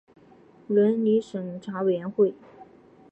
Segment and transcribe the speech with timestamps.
[0.65, 2.33] 伦理审查委员会